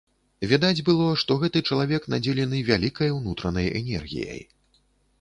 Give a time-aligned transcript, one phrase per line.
[0.51, 4.47] Відаць было, што гэты чалавек надзелены вялікай унутранай энергіяй.